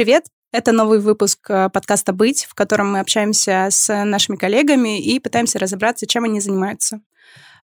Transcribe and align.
привет! 0.00 0.28
Это 0.50 0.72
новый 0.72 0.98
выпуск 0.98 1.50
э, 1.50 1.68
подкаста 1.68 2.14
«Быть», 2.14 2.46
в 2.46 2.54
котором 2.54 2.92
мы 2.92 3.00
общаемся 3.00 3.66
с 3.70 4.04
нашими 4.06 4.36
коллегами 4.36 4.98
и 4.98 5.20
пытаемся 5.20 5.58
разобраться, 5.58 6.06
чем 6.06 6.24
они 6.24 6.40
занимаются. 6.40 7.02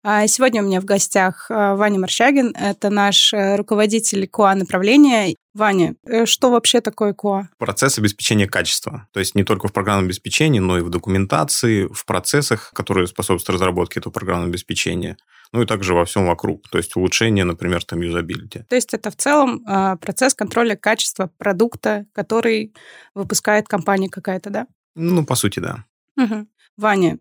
А 0.06 0.26
сегодня 0.26 0.62
у 0.62 0.66
меня 0.66 0.82
в 0.82 0.84
гостях 0.84 1.46
э, 1.50 1.74
Ваня 1.74 1.98
Марщагин. 1.98 2.54
Это 2.54 2.90
наш 2.90 3.32
э, 3.32 3.56
руководитель 3.56 4.28
КУА 4.28 4.54
направления. 4.54 5.34
Ваня, 5.54 5.94
что 6.26 6.50
вообще 6.50 6.82
такое 6.82 7.14
КУА? 7.14 7.48
Процесс 7.56 7.98
обеспечения 7.98 8.46
качества. 8.46 9.08
То 9.12 9.20
есть 9.20 9.34
не 9.34 9.44
только 9.44 9.68
в 9.68 9.72
программном 9.72 10.04
обеспечении, 10.04 10.58
но 10.58 10.76
и 10.76 10.82
в 10.82 10.90
документации, 10.90 11.86
в 11.86 12.04
процессах, 12.04 12.70
которые 12.74 13.06
способствуют 13.06 13.58
разработке 13.58 14.00
этого 14.00 14.12
программного 14.12 14.50
обеспечения 14.50 15.16
ну 15.52 15.62
и 15.62 15.66
также 15.66 15.94
во 15.94 16.04
всем 16.04 16.26
вокруг, 16.26 16.68
то 16.68 16.78
есть 16.78 16.96
улучшение, 16.96 17.44
например, 17.44 17.84
там 17.84 18.00
юзабилити. 18.00 18.64
То 18.68 18.74
есть 18.74 18.92
это 18.92 19.12
в 19.12 19.16
целом 19.16 19.64
э, 19.64 19.96
процесс 20.00 20.34
контроля 20.34 20.74
качества 20.74 21.30
продукта, 21.38 22.06
который 22.12 22.74
выпускает 23.14 23.68
компания 23.68 24.08
какая-то, 24.08 24.50
да? 24.50 24.66
Ну, 24.96 25.24
по 25.24 25.36
сути, 25.36 25.60
да. 25.60 25.84
Угу. 26.16 26.48
Ваня, 26.76 27.14
э, 27.14 27.18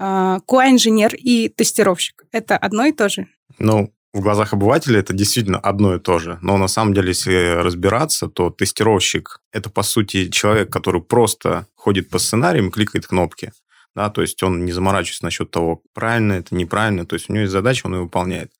QA-инженер 0.00 1.14
и 1.14 1.48
тестировщик– 1.48 2.24
это 2.32 2.56
одно 2.56 2.86
и 2.86 2.92
то 2.92 3.08
же? 3.08 3.26
Ну, 3.58 3.92
в 4.12 4.20
глазах 4.20 4.52
обывателя 4.52 4.98
это 5.00 5.12
действительно 5.12 5.58
одно 5.58 5.94
и 5.94 6.00
то 6.00 6.18
же. 6.18 6.38
Но 6.40 6.56
на 6.56 6.68
самом 6.68 6.94
деле, 6.94 7.08
если 7.08 7.62
разбираться, 7.62 8.28
то 8.28 8.50
тестировщик– 8.50 9.40
это, 9.52 9.70
по 9.70 9.82
сути, 9.82 10.30
человек, 10.30 10.72
который 10.72 11.02
просто 11.02 11.66
ходит 11.74 12.08
по 12.08 12.18
сценариям 12.18 12.68
и 12.68 12.70
кликает 12.70 13.06
кнопки 13.06 13.52
да, 13.94 14.10
то 14.10 14.22
есть 14.22 14.42
он 14.42 14.64
не 14.64 14.72
заморачивается 14.72 15.24
насчет 15.24 15.50
того, 15.50 15.82
правильно 15.92 16.34
это, 16.34 16.54
неправильно, 16.54 17.06
то 17.06 17.14
есть 17.14 17.28
у 17.28 17.32
него 17.32 17.42
есть 17.42 17.52
задача, 17.52 17.86
он 17.86 17.94
ее 17.94 18.02
выполняет. 18.02 18.52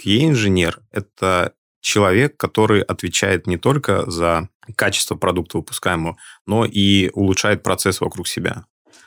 QA-инженер– 0.00 0.80
это 0.92 1.54
человек, 1.80 2.36
который 2.36 2.82
отвечает 2.82 3.46
не 3.46 3.56
только 3.56 4.10
за 4.10 4.48
качество 4.76 5.14
продукта 5.14 5.58
выпускаемого, 5.58 6.16
но 6.46 6.64
и 6.64 7.10
улучшает 7.12 7.62
процесс 7.62 8.00
вокруг 8.00 8.26
себя. 8.26 8.64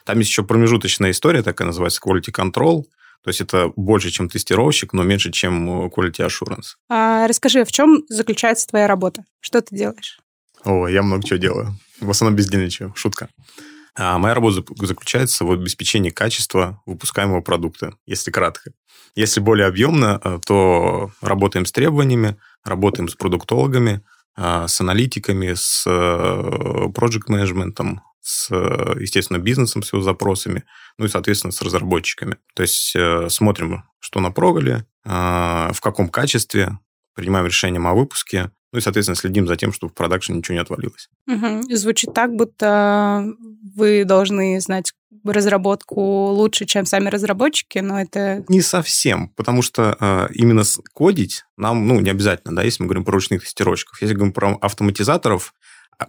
Там 0.08 0.20
есть 0.20 0.32
еще 0.32 0.44
промежуточная 0.44 1.12
история, 1.12 1.44
такая 1.44 1.66
называется 1.66 2.00
quality 2.02 2.32
control, 2.32 2.86
то 3.24 3.30
есть 3.30 3.42
это 3.42 3.74
больше, 3.76 4.10
чем 4.10 4.30
тестировщик, 4.30 4.94
но 4.94 5.04
меньше, 5.04 5.34
чем 5.34 5.88
quality 5.88 6.26
assurance. 6.26 6.78
А 6.88 7.28
расскажи, 7.28 7.66
в 7.66 7.74
чем 7.74 8.04
заключается 8.08 8.68
твоя 8.68 8.88
работа? 8.88 9.26
Что 9.42 9.62
ты 9.62 9.76
делаешь? 9.76 10.18
О, 10.64 10.88
я 10.88 11.04
много 11.04 11.26
чего 11.26 11.38
делаю. 11.38 11.76
В 12.00 12.10
основном 12.10 12.38
бездельничаю. 12.38 12.94
Шутка. 12.96 13.28
А 13.98 14.18
моя 14.18 14.34
работа 14.34 14.64
заключается 14.78 15.44
в 15.44 15.52
обеспечении 15.52 16.10
качества 16.10 16.82
выпускаемого 16.86 17.42
продукта, 17.42 17.92
если 18.06 18.32
кратко. 18.32 18.72
Если 19.14 19.42
более 19.42 19.68
объемно, 19.68 20.22
э, 20.24 20.40
то 20.46 21.12
работаем 21.20 21.66
с 21.66 21.74
требованиями, 21.74 22.38
работаем 22.64 23.10
с 23.10 23.16
продуктологами, 23.16 24.04
э, 24.38 24.68
с 24.70 24.80
аналитиками, 24.80 25.54
с 25.54 25.84
э, 25.86 26.90
проект-менеджментом, 26.96 28.04
с, 28.30 28.50
естественно, 29.00 29.38
бизнесом, 29.38 29.84
с 29.84 29.94
его 29.94 30.02
запросами, 30.02 30.66
ну 30.98 31.06
и, 31.06 31.10
соответственно, 31.10 31.54
с 31.54 31.62
разработчиками. 31.62 32.38
То 32.56 32.64
есть 32.64 32.94
смотрим, 33.30 33.84
что 34.00 34.20
на 34.20 34.32
проголе, 34.32 34.86
в 35.06 35.78
каком 35.82 36.10
качестве, 36.10 36.78
принимаем 37.16 37.46
решение 37.46 37.82
о 37.82 37.94
выпуске, 37.94 38.52
ну 38.74 38.80
и, 38.80 38.82
соответственно, 38.82 39.16
следим 39.16 39.48
за 39.48 39.56
тем, 39.56 39.72
чтобы 39.72 39.92
в 39.92 39.96
продакшн 39.96 40.34
ничего 40.34 40.56
не 40.56 40.62
отвалилось. 40.62 41.10
Угу. 41.28 41.74
Звучит 41.76 42.14
так, 42.14 42.36
будто 42.36 43.26
вы 43.76 44.04
должны 44.04 44.60
знать 44.60 44.92
разработку 45.24 46.02
лучше, 46.02 46.66
чем 46.66 46.86
сами 46.86 47.10
разработчики, 47.10 47.80
но 47.80 48.00
это... 48.00 48.46
Не 48.50 48.62
совсем, 48.62 49.30
потому 49.30 49.62
что 49.62 49.98
э, 50.00 50.28
именно 50.34 50.64
кодить 50.94 51.44
нам, 51.58 51.88
ну, 51.88 52.00
не 52.00 52.10
обязательно, 52.10 52.56
да, 52.56 52.64
если 52.64 52.84
мы 52.84 52.88
говорим 52.88 53.04
про 53.04 53.14
ручных 53.14 53.44
тестировщиков. 53.44 54.02
Если 54.02 54.14
говорим 54.14 54.34
про 54.34 54.58
автоматизаторов, 54.62 55.54
а 55.54 55.57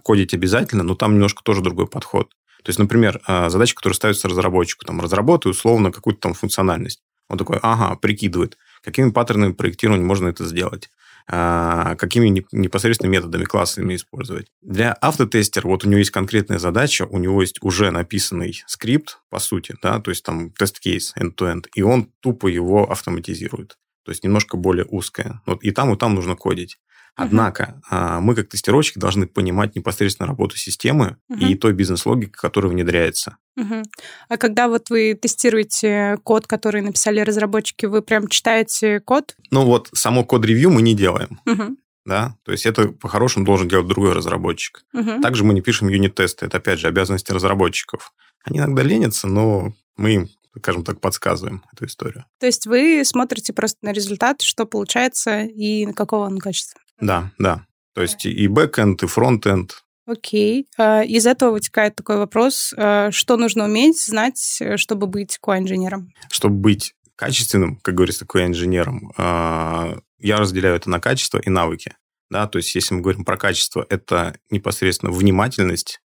кодить 0.03 0.33
обязательно, 0.33 0.83
но 0.83 0.95
там 0.95 1.13
немножко 1.13 1.43
тоже 1.43 1.61
другой 1.61 1.87
подход. 1.87 2.29
То 2.63 2.69
есть, 2.69 2.79
например, 2.79 3.21
э, 3.27 3.49
задача, 3.49 3.75
которая 3.75 3.95
ставится 3.95 4.27
разработчику, 4.27 4.85
там, 4.85 4.99
разработай 5.01 5.51
условно 5.51 5.91
какую-то 5.91 6.21
там 6.21 6.33
функциональность. 6.33 7.01
Он 7.29 7.37
такой, 7.37 7.59
ага, 7.61 7.95
прикидывает, 7.95 8.57
какими 8.83 9.11
паттернами 9.11 9.53
проектирования 9.53 10.03
можно 10.03 10.27
это 10.27 10.45
сделать. 10.45 10.89
А, 11.31 11.95
какими 11.95 12.43
непосредственно 12.51 13.11
методами, 13.11 13.43
классами 13.43 13.95
использовать. 13.95 14.47
Для 14.63 14.97
автотестера 14.99 15.67
вот 15.67 15.85
у 15.85 15.87
него 15.87 15.99
есть 15.99 16.09
конкретная 16.09 16.57
задача, 16.57 17.05
у 17.05 17.19
него 17.19 17.41
есть 17.41 17.59
уже 17.61 17.91
написанный 17.91 18.63
скрипт, 18.65 19.19
по 19.29 19.37
сути, 19.37 19.75
да, 19.83 19.99
то 19.99 20.09
есть 20.09 20.23
там 20.23 20.49
тест-кейс 20.49 21.13
end-to-end, 21.15 21.67
и 21.75 21.83
он 21.83 22.11
тупо 22.21 22.47
его 22.47 22.89
автоматизирует. 22.89 23.77
То 24.05 24.11
есть 24.11 24.23
немножко 24.23 24.57
более 24.57 24.85
узкое. 24.85 25.39
Вот 25.45 25.63
и 25.63 25.69
там, 25.69 25.93
и 25.93 25.97
там 25.97 26.15
нужно 26.15 26.35
кодить. 26.35 26.79
Однако 27.19 27.81
uh 27.91 28.19
мы, 28.19 28.35
как 28.35 28.49
тестировщики, 28.49 28.99
должны 28.99 29.27
понимать 29.27 29.75
непосредственно 29.75 30.27
работу 30.27 30.57
системы 30.57 31.17
uh 31.31 31.37
и 31.39 31.55
той 31.55 31.73
бизнес-логики, 31.73 32.31
которая 32.31 32.71
внедряется. 32.71 33.37
uh 33.57 33.83
А 34.29 34.37
когда 34.37 34.67
вот 34.67 34.89
вы 34.89 35.13
тестируете 35.13 36.17
код, 36.23 36.47
который 36.47 36.81
написали 36.81 37.19
разработчики, 37.21 37.85
вы 37.85 38.01
прям 38.01 38.27
читаете 38.27 38.99
код? 38.99 39.35
Ну 39.51 39.65
вот 39.65 39.89
само 39.93 40.23
код-ревью 40.23 40.69
мы 40.69 40.81
не 40.81 40.95
делаем. 40.95 41.39
uh 41.47 41.75
Да? 42.05 42.35
То 42.43 42.51
есть 42.51 42.65
это 42.65 42.89
по-хорошему 42.89 43.45
должен 43.45 43.67
делать 43.67 43.87
другой 43.87 44.13
разработчик. 44.13 44.85
uh 44.95 45.21
Также 45.21 45.43
мы 45.43 45.53
не 45.53 45.61
пишем 45.61 45.89
юнит-тесты. 45.89 46.45
Это, 46.45 46.57
опять 46.57 46.79
же, 46.79 46.87
обязанности 46.87 47.31
разработчиков. 47.31 48.13
Они 48.43 48.59
иногда 48.59 48.83
ленятся, 48.83 49.27
но 49.27 49.73
мы 49.97 50.13
им 50.13 50.29
скажем 50.57 50.83
так, 50.83 50.99
подсказываем 50.99 51.63
эту 51.73 51.85
историю. 51.85 52.25
То 52.39 52.45
есть 52.45 52.67
вы 52.67 53.03
смотрите 53.05 53.53
просто 53.53 53.77
на 53.81 53.91
результат, 53.93 54.41
что 54.41 54.65
получается 54.65 55.43
и 55.43 55.85
какого 55.93 56.25
он 56.25 56.39
качества? 56.39 56.81
Да, 57.01 57.31
да. 57.37 57.65
То 57.93 58.01
есть 58.01 58.25
и 58.25 58.47
бэкэнд, 58.47 59.03
и 59.03 59.07
фронтенд. 59.07 59.83
Окей. 60.09 60.67
А, 60.77 61.03
из 61.03 61.27
этого 61.27 61.51
вытекает 61.51 61.95
такой 61.95 62.17
вопрос, 62.17 62.73
а, 62.75 63.11
что 63.11 63.37
нужно 63.37 63.65
уметь, 63.65 64.03
знать, 64.03 64.61
чтобы 64.77 65.05
быть 65.05 65.37
QA-инженером? 65.43 66.11
Чтобы 66.31 66.55
быть 66.55 66.95
качественным, 67.15 67.75
как 67.77 67.95
говорится, 67.95 68.25
QA-инженером, 68.25 69.11
а, 69.17 69.99
я 70.17 70.37
разделяю 70.37 70.75
это 70.75 70.89
на 70.89 70.99
качество 70.99 71.37
и 71.37 71.49
навыки. 71.49 71.95
Да, 72.31 72.47
то 72.47 72.57
есть, 72.57 72.73
если 72.73 72.95
мы 72.95 73.01
говорим 73.01 73.23
про 73.23 73.37
качество, 73.37 73.85
это 73.89 74.37
непосредственно 74.49 75.11
внимательность, 75.11 75.99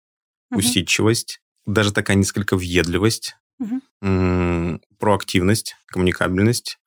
угу. 0.51 0.61
усидчивость, 0.61 1.41
даже 1.67 1.93
такая 1.93 2.17
несколько 2.17 2.57
въедливость, 2.57 3.37
угу. 3.59 4.81
проактивность, 4.99 5.77
коммуникабельность, 5.87 6.79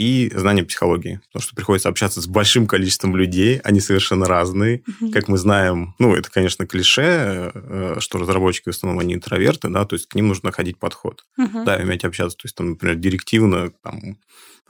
и 0.00 0.32
знание 0.34 0.64
психологии, 0.64 1.20
потому 1.26 1.42
что 1.42 1.54
приходится 1.54 1.90
общаться 1.90 2.22
с 2.22 2.26
большим 2.26 2.66
количеством 2.66 3.14
людей, 3.14 3.58
они 3.58 3.80
совершенно 3.80 4.24
разные. 4.26 4.78
Mm-hmm. 4.78 5.12
Как 5.12 5.28
мы 5.28 5.36
знаем, 5.36 5.94
ну, 5.98 6.14
это, 6.14 6.30
конечно, 6.30 6.66
клише, 6.66 7.52
э, 7.52 7.96
что 7.98 8.18
разработчики 8.18 8.70
в 8.70 8.72
основном 8.72 9.00
они 9.00 9.12
интроверты, 9.12 9.68
да, 9.68 9.84
то 9.84 9.96
есть 9.96 10.08
к 10.08 10.14
ним 10.14 10.28
нужно 10.28 10.46
находить 10.46 10.78
подход, 10.78 11.26
mm-hmm. 11.38 11.64
да, 11.64 11.76
уметь 11.76 12.04
общаться, 12.04 12.38
то 12.38 12.46
есть, 12.46 12.56
там, 12.56 12.70
например, 12.70 12.96
директивно, 12.96 13.72
там, 13.82 14.16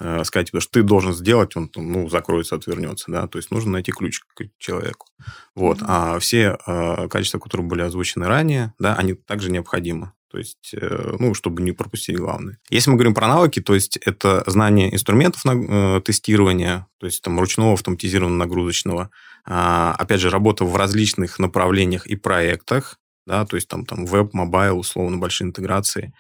э, 0.00 0.24
сказать, 0.24 0.48
что 0.48 0.72
ты 0.72 0.82
должен 0.82 1.14
сделать, 1.14 1.54
он, 1.54 1.70
ну, 1.76 2.08
закроется, 2.08 2.56
отвернется, 2.56 3.12
да, 3.12 3.28
то 3.28 3.38
есть 3.38 3.52
нужно 3.52 3.70
найти 3.70 3.92
ключ 3.92 4.18
к 4.34 4.42
человеку. 4.58 5.06
Вот, 5.54 5.78
mm-hmm. 5.78 5.86
а 5.86 6.18
все 6.18 6.58
э, 6.66 7.08
качества, 7.08 7.38
которые 7.38 7.68
были 7.68 7.82
озвучены 7.82 8.26
ранее, 8.26 8.74
да, 8.80 8.97
они 8.97 9.14
также 9.14 9.52
необходимы. 9.52 10.10
То 10.30 10.38
есть, 10.38 10.74
э, 10.74 11.16
ну, 11.18 11.34
чтобы 11.34 11.60
не 11.62 11.72
пропустить 11.72 12.16
главное. 12.16 12.58
Если 12.70 12.88
мы 12.88 12.96
говорим 12.96 13.14
про 13.14 13.26
навыки, 13.26 13.60
то 13.60 13.74
есть 13.74 13.96
это 13.96 14.44
знание 14.46 14.94
инструментов 14.94 15.42
э, 15.44 16.00
тестирования, 16.04 16.86
то 16.98 17.06
есть 17.06 17.22
там 17.22 17.38
ручного 17.41 17.72
автоматизированного 17.72 18.38
нагрузочного, 18.38 19.10
а, 19.44 19.94
опять 19.98 20.20
же, 20.20 20.30
работа 20.30 20.64
в 20.64 20.76
различных 20.76 21.38
направлениях 21.38 22.06
и 22.06 22.14
проектах, 22.14 22.98
да, 23.26 23.44
то 23.44 23.56
есть 23.56 23.68
там, 23.68 23.84
там 23.84 24.06
веб, 24.06 24.32
mobile, 24.32 24.78
условно, 24.78 25.18
большие 25.18 25.48
интеграции. 25.48 26.12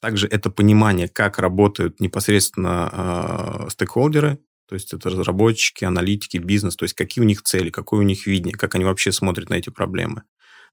Также 0.00 0.26
это 0.28 0.50
понимание, 0.50 1.08
как 1.08 1.38
работают 1.38 2.00
непосредственно 2.00 3.66
э, 3.66 3.70
стейкхолдеры, 3.70 4.38
то 4.68 4.74
есть 4.74 4.92
это 4.92 5.10
разработчики, 5.10 5.84
аналитики, 5.84 6.38
бизнес, 6.38 6.74
то 6.74 6.84
есть 6.84 6.94
какие 6.94 7.22
у 7.22 7.26
них 7.26 7.42
цели, 7.42 7.70
какое 7.70 8.00
у 8.00 8.02
них 8.02 8.26
видение, 8.26 8.54
как 8.54 8.74
они 8.74 8.84
вообще 8.84 9.12
смотрят 9.12 9.50
на 9.50 9.54
эти 9.54 9.70
проблемы. 9.70 10.22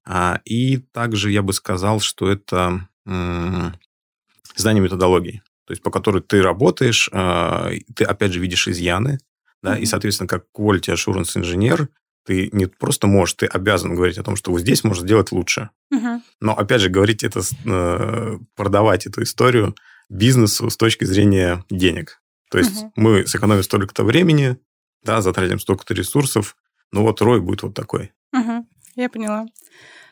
А, 0.06 0.40
и 0.44 0.78
также 0.78 1.30
я 1.30 1.42
бы 1.42 1.52
сказал, 1.52 2.00
что 2.00 2.30
это 2.30 2.88
знание 3.04 4.82
методологии, 4.82 5.42
то 5.66 5.72
есть 5.72 5.82
по 5.82 5.90
которой 5.90 6.22
ты 6.22 6.42
работаешь, 6.42 7.08
а, 7.12 7.70
ты 7.94 8.04
опять 8.04 8.32
же 8.32 8.40
видишь 8.40 8.68
изъяны, 8.68 9.18
да, 9.62 9.76
mm-hmm. 9.76 9.80
и, 9.80 9.86
соответственно, 9.86 10.28
как 10.28 10.44
quality 10.54 10.94
assurance 10.94 11.36
инженер, 11.36 11.88
ты 12.24 12.48
не 12.52 12.66
просто 12.66 13.06
можешь, 13.06 13.34
ты 13.34 13.46
обязан 13.46 13.94
говорить 13.94 14.18
о 14.18 14.22
том, 14.22 14.36
что 14.36 14.50
вот 14.50 14.60
здесь 14.60 14.82
можно 14.82 15.04
сделать 15.04 15.30
лучше. 15.30 15.70
Uh-huh. 15.92 16.20
Но, 16.40 16.56
опять 16.56 16.80
же, 16.80 16.88
говорить 16.88 17.22
это, 17.22 17.42
э, 17.64 18.38
продавать 18.56 19.06
эту 19.06 19.22
историю 19.22 19.74
бизнесу 20.08 20.70
с 20.70 20.76
точки 20.76 21.04
зрения 21.04 21.64
денег. 21.70 22.22
То 22.50 22.58
есть 22.58 22.82
uh-huh. 22.82 22.90
мы 22.96 23.26
сэкономим 23.26 23.62
столько-то 23.62 24.04
времени, 24.04 24.56
да, 25.02 25.20
затратим 25.20 25.58
столько-то 25.58 25.92
ресурсов, 25.92 26.56
но 26.92 27.02
вот 27.02 27.20
рой 27.20 27.40
будет 27.40 27.62
вот 27.62 27.74
такой. 27.74 28.12
Uh-huh. 28.34 28.64
Я 28.96 29.08
поняла. 29.08 29.46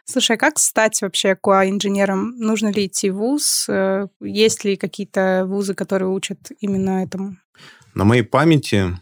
Слушай, 0.05 0.37
а 0.37 0.39
как 0.39 0.59
стать 0.59 1.01
вообще 1.03 1.37
QA-инженером? 1.41 2.37
Нужно 2.37 2.73
ли 2.73 2.87
идти 2.87 3.11
в 3.11 3.17
ВУЗ? 3.17 3.67
Э, 3.69 4.07
есть 4.21 4.65
ли 4.65 4.77
какие-то 4.77 5.45
вузы, 5.47 5.75
которые 5.75 6.09
учат 6.09 6.51
именно 6.61 7.05
этому? 7.05 7.37
На 7.95 8.05
моей 8.05 8.23
памяти 8.23 8.99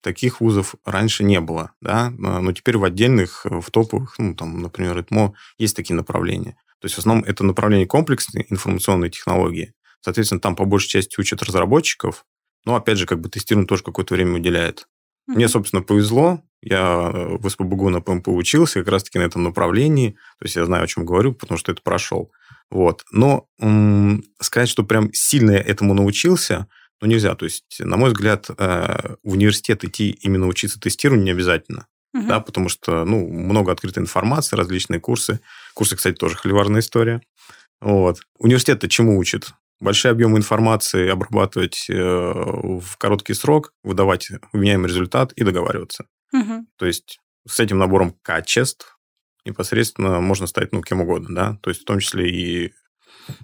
таких 0.00 0.40
вузов 0.40 0.74
раньше 0.84 1.24
не 1.24 1.40
было, 1.40 1.72
да, 1.80 2.10
но 2.10 2.52
теперь 2.52 2.78
в 2.78 2.84
отдельных, 2.84 3.44
в 3.44 3.70
топовых, 3.70 4.18
ну, 4.18 4.34
там, 4.34 4.62
например, 4.62 4.98
ИТМО, 5.00 5.34
есть 5.58 5.76
такие 5.76 5.96
направления. 5.96 6.56
То 6.80 6.86
есть 6.86 6.94
в 6.94 6.98
основном 6.98 7.24
это 7.24 7.44
направление 7.44 7.86
комплексные 7.86 8.46
информационные 8.50 9.10
технологии. 9.10 9.74
Соответственно, 10.00 10.40
там 10.40 10.54
по 10.54 10.64
большей 10.64 10.88
части 10.88 11.18
учат 11.18 11.42
разработчиков, 11.42 12.24
но, 12.64 12.76
опять 12.76 12.98
же, 12.98 13.06
как 13.06 13.20
бы 13.20 13.28
тестирование 13.28 13.66
тоже 13.66 13.82
какое-то 13.82 14.14
время 14.14 14.36
уделяет. 14.36 14.80
Mm-hmm. 15.28 15.34
Мне, 15.34 15.48
собственно, 15.48 15.82
повезло. 15.82 16.42
Я 16.60 17.10
в 17.12 17.48
СПБГУ 17.48 17.90
на 17.90 18.00
ПМП 18.00 18.28
учился 18.28 18.80
как 18.80 18.92
раз-таки 18.92 19.18
на 19.18 19.22
этом 19.22 19.44
направлении. 19.44 20.12
То 20.38 20.44
есть 20.44 20.56
я 20.56 20.64
знаю, 20.64 20.84
о 20.84 20.86
чем 20.86 21.04
говорю, 21.04 21.32
потому 21.32 21.58
что 21.58 21.72
это 21.72 21.82
прошел. 21.82 22.32
Вот. 22.70 23.04
Но 23.12 23.46
м- 23.60 24.24
сказать, 24.40 24.68
что 24.68 24.82
прям 24.82 25.12
сильно 25.12 25.52
я 25.52 25.60
этому 25.60 25.94
научился, 25.94 26.66
ну, 27.00 27.08
нельзя. 27.08 27.34
То 27.34 27.44
есть, 27.44 27.78
на 27.78 27.96
мой 27.96 28.10
взгляд, 28.10 28.50
э, 28.50 29.14
в 29.22 29.32
университет 29.32 29.84
идти 29.84 30.10
именно 30.10 30.46
учиться 30.46 30.80
тестированию 30.80 31.26
не 31.26 31.30
обязательно. 31.30 31.86
Угу. 32.14 32.26
Да, 32.26 32.40
потому 32.40 32.68
что, 32.68 33.04
ну, 33.04 33.28
много 33.28 33.70
открытой 33.70 34.02
информации, 34.02 34.56
различные 34.56 35.00
курсы. 35.00 35.40
Курсы, 35.74 35.96
кстати, 35.96 36.16
тоже 36.16 36.36
холиварная 36.36 36.80
история. 36.80 37.20
Вот. 37.80 38.20
Университет-то 38.38 38.88
чему 38.88 39.18
учит? 39.18 39.52
Большие 39.80 40.10
объемы 40.10 40.38
информации 40.38 41.08
обрабатывать 41.08 41.86
э, 41.88 41.94
в 41.94 42.96
короткий 42.98 43.34
срок, 43.34 43.72
выдавать 43.84 44.30
вменяемый 44.52 44.88
результат 44.88 45.32
и 45.34 45.44
договариваться. 45.44 46.06
Угу. 46.32 46.66
То 46.76 46.86
есть 46.86 47.20
с 47.46 47.60
этим 47.60 47.78
набором 47.78 48.12
качеств 48.22 48.98
непосредственно 49.44 50.20
можно 50.20 50.46
стать 50.46 50.72
ну, 50.72 50.82
кем 50.82 51.00
угодно, 51.00 51.34
да, 51.34 51.58
то 51.62 51.70
есть 51.70 51.82
в 51.82 51.84
том 51.84 52.00
числе 52.00 52.30
и 52.30 52.72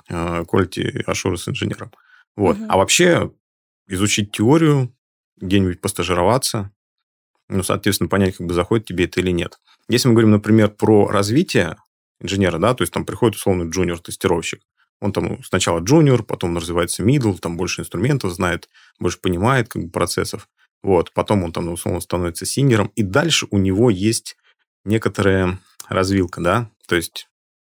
э, 0.09 0.43
quality 0.43 1.05
assurance 1.07 1.49
инженером. 1.49 1.93
Вот. 2.37 2.57
Угу. 2.57 2.67
А 2.69 2.77
вообще 2.77 3.33
изучить 3.87 4.33
теорию, 4.33 4.95
где-нибудь 5.39 5.81
постажироваться, 5.81 6.71
ну, 7.49 7.63
соответственно, 7.63 8.09
понять, 8.09 8.37
как 8.37 8.47
бы 8.47 8.55
заходит 8.55 8.87
тебе 8.87 9.05
это 9.05 9.21
или 9.21 9.31
нет. 9.31 9.59
Если 9.89 10.09
мы 10.09 10.15
говорим, 10.15 10.31
например, 10.31 10.71
про 10.71 11.09
развитие 11.09 11.77
инженера, 12.21 12.59
да, 12.59 12.75
то 12.75 12.83
есть 12.83 12.93
там 12.93 13.05
приходит 13.05 13.37
условный 13.37 13.69
junior-тестировщик, 13.69 14.62
он 15.01 15.13
там 15.13 15.43
сначала 15.43 15.81
junior, 15.81 16.23
потом 16.23 16.57
развивается 16.57 17.03
middle, 17.03 17.39
там 17.39 17.57
больше 17.57 17.83
инструментов 17.83 18.33
знает, 18.33 18.69
больше 18.99 19.21
понимает 19.21 19.69
как 19.69 19.83
бы, 19.83 19.91
процессов. 19.91 20.49
Вот, 20.85 21.13
потом 21.15 21.45
он 21.45 21.53
там, 21.53 21.71
условно, 21.71 22.01
становится 22.01 22.45
senior 22.45 22.77
ом, 22.77 22.93
и 22.95 23.03
дальше 23.03 23.47
у 23.51 23.57
него 23.57 23.89
есть 23.89 24.37
некоторая 24.85 25.59
развилка, 25.89 26.43
да, 26.43 26.71
то 26.87 26.95
есть, 26.95 27.27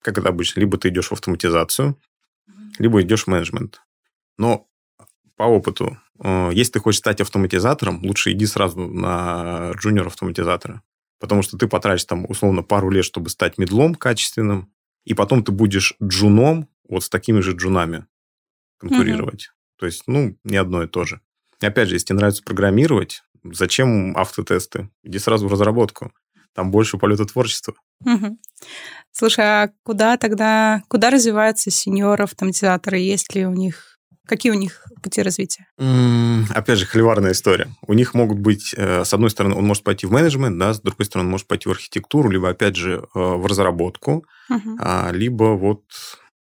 как 0.02 0.18
это 0.18 0.28
обычно, 0.28 0.60
либо 0.60 0.78
ты 0.78 0.90
идешь 0.90 1.08
в 1.08 1.14
автоматизацию, 1.14 1.98
либо 2.78 3.02
идешь 3.02 3.24
в 3.24 3.28
менеджмент. 3.28 3.82
Но 4.38 4.68
по 5.38 5.44
опыту, 5.44 5.98
э, 6.22 6.50
если 6.52 6.74
ты 6.74 6.80
хочешь 6.80 7.00
стать 7.00 7.22
автоматизатором, 7.22 8.04
лучше 8.04 8.34
иди 8.34 8.46
сразу 8.46 8.78
на 8.78 9.72
джуниор-автоматизатора. 9.78 10.82
Потому 11.22 11.44
что 11.44 11.58
ты 11.58 11.70
потратишь 11.70 12.04
там 12.04 12.26
условно 12.30 12.62
пару 12.62 12.90
лет, 12.90 13.06
чтобы 13.06 13.30
стать 13.30 13.58
медлом 13.58 13.96
качественным, 13.96 14.70
и 15.06 15.14
потом 15.14 15.46
ты 15.46 15.54
будешь 15.54 15.96
джуном 16.04 16.68
вот 16.90 17.06
с 17.06 17.10
такими 17.10 17.40
же 17.40 17.54
джунами 17.54 18.06
конкурировать. 18.80 19.46
Mm-hmm. 19.46 19.80
То 19.80 19.86
есть, 19.86 20.04
ну, 20.08 20.38
не 20.44 20.58
одно 20.58 20.84
и 20.84 20.88
то 20.88 21.06
же. 21.06 21.22
И 21.62 21.66
опять 21.66 21.90
же, 21.90 21.96
если 21.96 22.08
тебе 22.08 22.18
нравится 22.18 22.44
программировать, 22.44 23.24
зачем 23.44 24.16
автотесты? 24.18 24.90
Иди 25.04 25.20
сразу 25.20 25.48
в 25.48 25.52
разработку. 25.52 26.12
Там 26.54 26.72
больше 26.72 26.98
полета 26.98 27.26
творчества. 27.26 27.76
Угу. 28.06 28.38
Слушай, 29.12 29.46
а 29.46 29.72
куда 29.84 30.18
тогда, 30.18 30.82
куда 30.88 31.10
развиваются 31.10 31.70
сеньоры-автоматизаторы? 31.72 32.98
Есть 32.98 33.36
ли 33.36 33.46
у 33.46 33.54
них 33.54 33.98
Какие 34.28 34.52
у 34.52 34.56
них 34.56 34.86
пути 35.02 35.22
развития? 35.22 35.68
Опять 36.54 36.80
же, 36.80 36.86
холиварная 36.86 37.32
история. 37.32 37.70
У 37.88 37.94
них 37.94 38.14
могут 38.14 38.40
быть, 38.40 38.74
э, 38.76 39.06
с 39.06 39.14
одной 39.14 39.30
стороны, 39.30 39.56
он 39.56 39.66
может 39.66 39.84
пойти 39.84 40.06
в 40.06 40.12
менеджмент, 40.12 40.60
да, 40.60 40.74
с 40.74 40.82
другой 40.82 41.06
стороны, 41.06 41.28
он 41.28 41.32
может 41.32 41.48
пойти 41.48 41.70
в 41.70 41.72
архитектуру, 41.72 42.30
либо, 42.30 42.50
опять 42.50 42.76
же, 42.76 42.96
э, 42.98 43.08
в 43.14 43.46
разработку, 43.46 44.26
угу. 44.50 44.78
либо 45.12 45.56
вот 45.56 45.84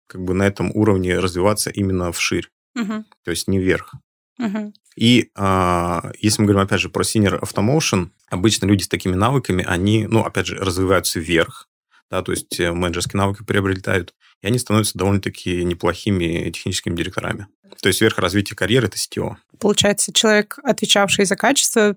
как 0.06 0.22
бы 0.22 0.32
на 0.32 0.44
этом 0.44 0.70
уровне 0.75 1.19
развиваться 1.19 1.70
именно 1.70 2.10
вширь, 2.10 2.49
угу. 2.75 3.05
то 3.22 3.31
есть 3.31 3.49
не 3.49 3.58
вверх. 3.58 3.94
Угу. 4.38 4.72
И 4.96 5.31
а, 5.34 6.12
если 6.19 6.42
мы 6.42 6.48
говорим, 6.48 6.66
опять 6.66 6.81
же, 6.81 6.88
про 6.88 7.02
Senior 7.02 7.40
Automotion, 7.40 8.10
обычно 8.28 8.66
люди 8.66 8.82
с 8.82 8.88
такими 8.88 9.14
навыками, 9.14 9.64
они, 9.66 10.06
ну, 10.06 10.25
опять 10.25 10.46
же, 10.46 10.56
развиваются 10.56 11.20
вверх, 11.20 11.69
да, 12.10 12.22
то 12.22 12.32
есть 12.32 12.60
э, 12.60 12.72
менеджерские 12.72 13.19
навыки 13.19 13.42
приобретают, 13.44 14.14
и 14.40 14.46
они 14.46 14.58
становятся 14.58 14.98
довольно-таки 14.98 15.64
неплохими 15.64 16.50
техническими 16.50 16.94
директорами. 16.94 17.46
То 17.81 17.88
есть 17.88 18.02
развития 18.02 18.54
карьеры– 18.54 18.86
это 18.88 18.96
CTO. 18.96 19.36
Получается, 19.58 20.12
человек, 20.12 20.58
отвечавший 20.62 21.25
за 21.25 21.36
качество, 21.36 21.96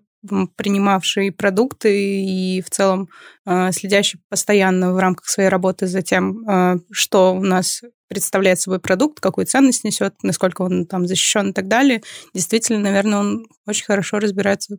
принимавший 0.56 1.32
продукты 1.32 2.22
и 2.24 2.62
в 2.62 2.70
целом 2.70 3.10
э, 3.46 3.72
следящий 3.72 4.20
постоянно 4.30 4.94
в 4.94 4.98
рамках 4.98 5.28
своей 5.28 5.50
работы 5.50 5.88
за 5.88 6.02
тем, 6.02 6.48
э, 6.48 6.80
что 6.92 7.34
у 7.34 7.42
нас 7.42 7.82
представляет 8.08 8.60
собой 8.60 8.80
продукт, 8.80 9.20
какую 9.20 9.46
ценность 9.46 9.84
несет, 9.84 10.16
насколько 10.24 10.62
он 10.62 10.86
там 10.86 11.08
защищен 11.08 11.50
и 11.50 11.54
так 11.54 11.68
далее. 11.68 12.02
Действительно, 12.34 12.80
наверное, 12.80 13.20
он 13.20 13.48
очень 13.66 13.86
хорошо 13.86 14.20
разбирается 14.20 14.78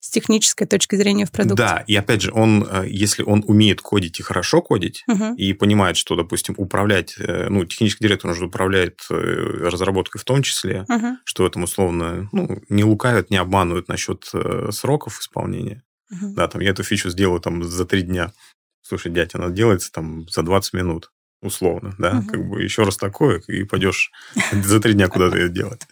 с 0.00 0.10
технической 0.10 0.66
точки 0.66 0.96
зрения 0.96 1.26
в 1.26 1.32
продукте. 1.32 1.62
Да, 1.62 1.84
и 1.86 1.94
опять 1.96 2.22
же, 2.22 2.32
он, 2.32 2.66
э, 2.70 2.86
если 2.88 3.22
он 3.22 3.44
умеет 3.46 3.80
кодить 3.80 4.20
и 4.20 4.22
хорошо 4.22 4.62
кодить, 4.62 5.04
угу. 5.08 5.34
и 5.34 5.52
понимает, 5.52 5.96
что, 5.96 6.14
допустим, 6.14 6.54
управлять, 6.56 7.16
э, 7.18 7.48
ну, 7.48 7.64
технический 7.64 8.04
директор, 8.04 8.30
он 8.30 8.36
же 8.36 8.46
управляет 8.46 9.00
э, 9.10 9.14
разработкой 9.14 10.20
в 10.20 10.24
том 10.24 10.42
числе, 10.42 10.84
угу. 10.88 11.18
что 11.24 11.46
этом 11.46 11.64
условно, 11.64 12.28
ну, 12.32 12.62
не 12.68 12.84
лукавят, 12.84 13.30
не 13.30 13.36
обманывают 13.38 13.88
насчет 13.88 14.30
сроков 14.70 15.20
исполнения. 15.20 15.82
Угу. 16.10 16.34
Да, 16.34 16.48
там 16.48 16.60
я 16.60 16.70
эту 16.70 16.84
фичу 16.84 17.10
сделаю 17.10 17.40
там 17.40 17.64
за 17.64 17.84
три 17.84 18.02
дня. 18.02 18.32
Слушай, 18.82 19.12
дядя, 19.12 19.38
она 19.38 19.50
делается 19.50 19.92
там 19.92 20.28
за 20.28 20.42
20 20.42 20.72
минут 20.74 21.10
условно, 21.42 21.94
да, 21.98 22.18
угу. 22.18 22.28
как 22.28 22.48
бы 22.48 22.62
еще 22.62 22.82
раз 22.82 22.96
такое, 22.96 23.40
и 23.48 23.64
пойдешь 23.64 24.10
за 24.52 24.80
три 24.80 24.94
дня 24.94 25.08
куда-то 25.08 25.36
это 25.36 25.48
делать. 25.48 25.86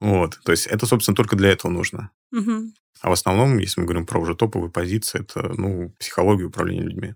Вот, 0.00 0.40
то 0.44 0.52
есть 0.52 0.66
это, 0.66 0.86
собственно, 0.86 1.14
только 1.14 1.36
для 1.36 1.50
этого 1.50 1.70
нужно. 1.70 2.10
Угу. 2.32 2.72
А 3.02 3.08
в 3.08 3.12
основном, 3.12 3.58
если 3.58 3.80
мы 3.80 3.86
говорим 3.86 4.06
про 4.06 4.20
уже 4.20 4.34
топовые 4.34 4.70
позиции, 4.70 5.20
это, 5.20 5.52
ну, 5.56 5.94
психология 5.98 6.44
управления 6.44 6.82
людьми. 6.82 7.14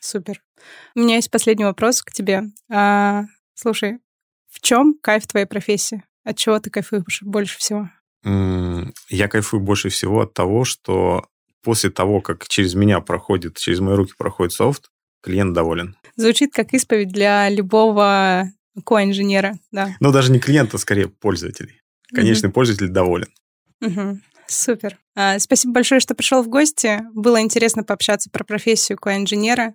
Супер. 0.00 0.42
У 0.94 1.00
меня 1.00 1.16
есть 1.16 1.30
последний 1.30 1.64
вопрос 1.64 2.02
к 2.02 2.12
тебе. 2.12 2.44
А, 2.70 3.24
слушай, 3.54 3.98
в 4.48 4.60
чем 4.60 4.94
кайф 5.00 5.26
твоей 5.26 5.46
профессии? 5.46 6.02
От 6.24 6.36
чего 6.36 6.58
ты 6.58 6.70
кайфуешь 6.70 7.22
больше 7.22 7.58
всего? 7.58 7.90
Я 8.22 9.28
кайфую 9.28 9.60
больше 9.60 9.88
всего 9.88 10.22
от 10.22 10.34
того, 10.34 10.64
что 10.64 11.26
после 11.62 11.90
того, 11.90 12.20
как 12.20 12.48
через 12.48 12.74
меня 12.74 13.00
проходит, 13.00 13.56
через 13.58 13.80
мои 13.80 13.94
руки 13.94 14.14
проходит 14.16 14.52
софт, 14.52 14.90
клиент 15.22 15.54
доволен. 15.54 15.96
Звучит 16.16 16.52
как 16.52 16.72
исповедь 16.72 17.08
для 17.08 17.48
любого 17.48 18.50
ко-инженера, 18.84 19.58
да. 19.70 19.96
Ну, 20.00 20.12
даже 20.12 20.32
не 20.32 20.40
клиента, 20.40 20.76
а 20.76 20.80
скорее 20.80 21.08
пользователей. 21.08 21.79
Конечный 22.14 22.48
угу. 22.48 22.54
пользователь 22.54 22.88
доволен. 22.88 23.28
Угу. 23.80 24.20
Супер. 24.46 24.98
А, 25.14 25.38
спасибо 25.38 25.74
большое, 25.74 26.00
что 26.00 26.14
пришел 26.14 26.42
в 26.42 26.48
гости. 26.48 27.02
Было 27.14 27.40
интересно 27.40 27.84
пообщаться 27.84 28.30
про 28.30 28.42
профессию 28.42 28.98
ко-инженера. 28.98 29.74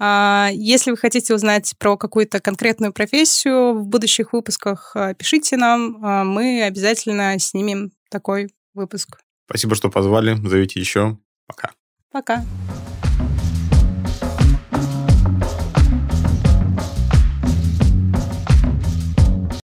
А, 0.00 0.48
если 0.52 0.90
вы 0.90 0.96
хотите 0.96 1.34
узнать 1.34 1.74
про 1.78 1.96
какую-то 1.96 2.40
конкретную 2.40 2.92
профессию 2.92 3.74
в 3.74 3.86
будущих 3.86 4.32
выпусках, 4.32 4.92
а, 4.96 5.14
пишите 5.14 5.56
нам. 5.56 5.98
Мы 6.28 6.62
обязательно 6.64 7.38
снимем 7.38 7.92
такой 8.10 8.48
выпуск. 8.74 9.20
Спасибо, 9.46 9.76
что 9.76 9.88
позвали. 9.88 10.34
Зовите 10.46 10.80
еще. 10.80 11.18
Пока. 11.46 11.70
Пока. 12.10 12.44